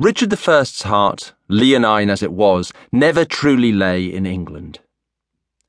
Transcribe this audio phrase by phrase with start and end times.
[0.00, 4.78] Richard I's heart, leonine as it was, never truly lay in England.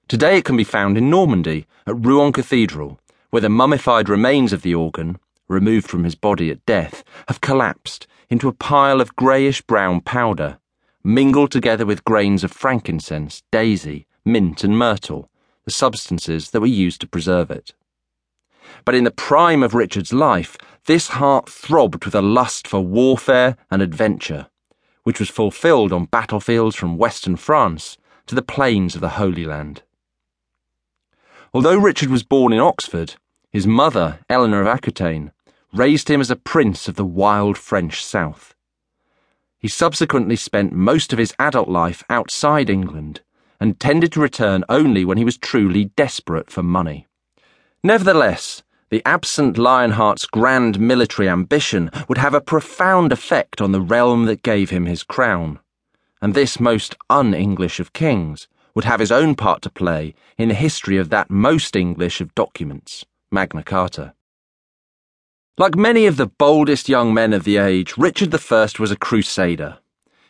[0.07, 2.97] Today it can be found in Normandy, at Rouen Cathedral,
[3.31, 8.07] where the mummified remains of the organ, removed from his body at death, have collapsed
[8.29, 10.59] into a pile of greyish brown powder,
[11.03, 15.29] mingled together with grains of frankincense, daisy, mint, and myrtle,
[15.65, 17.73] the substances that were used to preserve it.
[18.85, 20.55] But in the prime of Richard's life,
[20.85, 24.47] this heart throbbed with a lust for warfare and adventure,
[25.03, 29.83] which was fulfilled on battlefields from western France to the plains of the Holy Land.
[31.53, 33.15] Although Richard was born in Oxford,
[33.51, 35.31] his mother, Eleanor of Aquitaine,
[35.73, 38.55] raised him as a prince of the wild French south.
[39.59, 43.21] He subsequently spent most of his adult life outside England
[43.59, 47.07] and tended to return only when he was truly desperate for money.
[47.83, 54.25] Nevertheless, the absent Lionheart's grand military ambition would have a profound effect on the realm
[54.25, 55.59] that gave him his crown.
[56.21, 60.49] And this most un English of kings would have his own part to play in
[60.49, 64.13] the history of that most English of documents, Magna Carta.
[65.57, 69.79] Like many of the boldest young men of the age, Richard I was a crusader.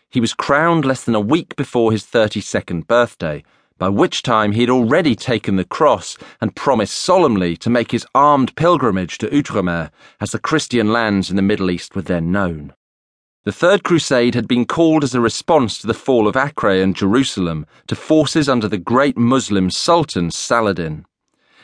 [0.08, 3.44] He was crowned less than a week before his 32nd birthday
[3.82, 8.06] by which time he had already taken the cross and promised solemnly to make his
[8.14, 12.76] armed pilgrimage to Outremer, as the Christian lands in the Middle East were then known.
[13.44, 16.96] The Third Crusade had been called as a response to the fall of Acre and
[16.96, 21.08] Jerusalem to forces under the great Muslim Sultan Saladin.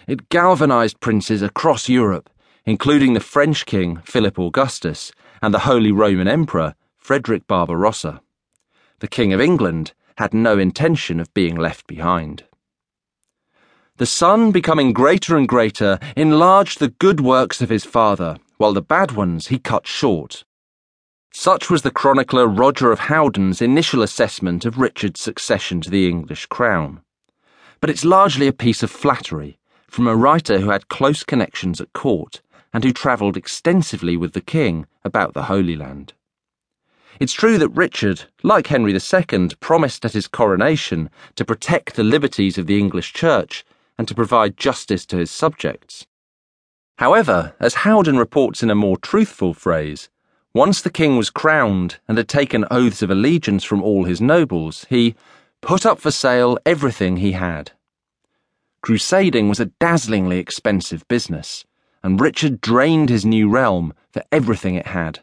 [0.08, 2.32] It galvanized princes across Europe,
[2.66, 8.22] including the French king Philip Augustus and the Holy Roman Emperor Frederick Barbarossa.
[9.02, 12.44] The King of England had no intention of being left behind.
[13.98, 18.82] The son, becoming greater and greater, enlarged the good works of his father, while the
[18.82, 20.44] bad ones he cut short.
[21.32, 26.48] Such was the chronicler Roger of Howden's initial assessment of Richard's succession to the English
[26.48, 27.02] crown.
[27.80, 31.94] But it's largely a piece of flattery from a writer who had close connections at
[31.94, 32.42] court
[32.74, 36.14] and who travelled extensively with the king about the Holy Land.
[37.20, 42.60] It's true that Richard, like Henry II, promised at his coronation to protect the liberties
[42.60, 43.66] of the English Church
[43.98, 46.06] and to provide justice to his subjects.
[47.00, 50.10] However, as Howden reports in a more truthful phrase,
[50.54, 54.86] once the king was crowned and had taken oaths of allegiance from all his nobles,
[54.90, 55.16] he
[55.62, 57.72] put up for sale everything he had.
[58.82, 61.66] Crusading was a dazzlingly expensive business,
[62.04, 65.20] and Richard drained his new realm for everything it had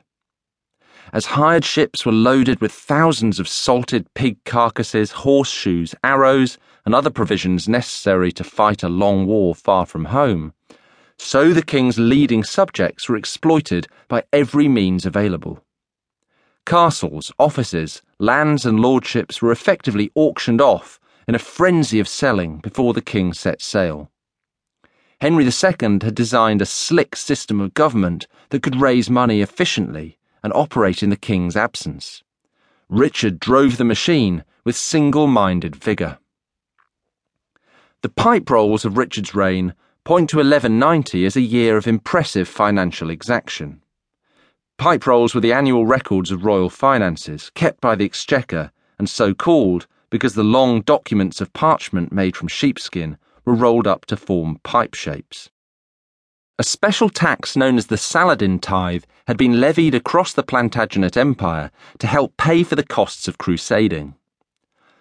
[1.14, 7.08] as hired ships were loaded with thousands of salted pig carcasses, horseshoes, arrows, and other
[7.08, 10.52] provisions necessary to fight a long war far from home.
[11.16, 15.62] So the king's leading subjects were exploited by every means available.
[16.66, 20.98] Castles, offices, lands, and lordships were effectively auctioned off
[21.28, 24.10] in a frenzy of selling before the king set sail.
[25.20, 30.52] Henry II had designed a slick system of government that could raise money efficiently and
[30.52, 32.22] operate in the king's absence.
[32.90, 36.18] Richard drove the machine with single minded vigour.
[38.02, 39.74] The pipe rolls of Richard's reign
[40.04, 43.82] point to 1190 as a year of impressive financial exaction.
[44.76, 49.32] Pipe rolls were the annual records of royal finances, kept by the Exchequer, and so
[49.32, 53.16] called because the long documents of parchment made from sheepskin
[53.46, 55.48] were rolled up to form pipe shapes.
[56.56, 61.72] A special tax known as the Saladin tithe had been levied across the Plantagenet Empire
[61.98, 64.14] to help pay for the costs of crusading.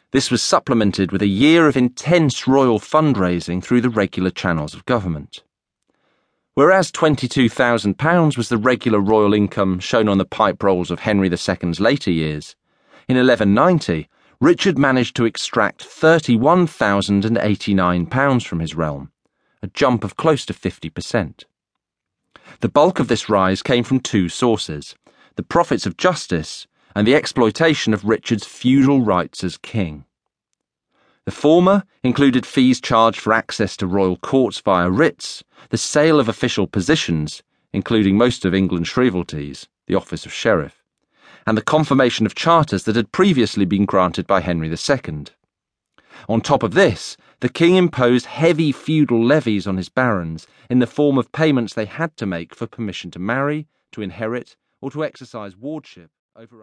[0.10, 4.84] This was supplemented with a year of intense royal fundraising through the regular channels of
[4.86, 5.44] government.
[6.56, 11.80] Whereas £22,000 was the regular royal income shown on the pipe rolls of Henry II's
[11.80, 12.56] later years,
[13.08, 14.10] in 1190,
[14.42, 19.13] Richard managed to extract £31,089 from his realm
[19.64, 21.46] a jump of close to 50%.
[22.60, 24.96] The bulk of this rise came from two sources
[25.36, 30.06] the profits of justice and the exploitation of Richard's feudal rights as king.
[31.26, 36.30] The former included fees charged for access to royal courts via writs, the sale of
[36.30, 40.84] official positions, including most of England's shrievalties, the office of sheriff,
[41.48, 45.26] and the confirmation of charters that had previously been granted by Henry II.
[46.30, 50.88] On top of this, the king imposed heavy feudal levies on his barons in the
[50.88, 55.04] form of payments they had to make for permission to marry, to inherit, or to
[55.04, 56.62] exercise wardship over.